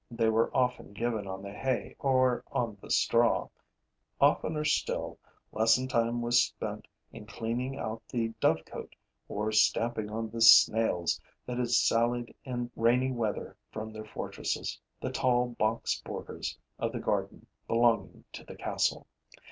[0.09, 3.49] They were often given on the hay or on the straw;
[4.19, 5.19] oftener still,
[5.51, 8.95] lesson time was spent in cleaning out the dovecote
[9.29, 15.11] or stamping on the snails that had sallied in rainy weather from their fortresses, the
[15.11, 19.05] tall box borders of the garden belonging to the castle.